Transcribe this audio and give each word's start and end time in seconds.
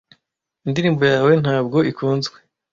indirimbo 0.65 1.03
yawe 1.13 1.31
ntabwo 1.43 1.77
ikunzwe 1.91 2.37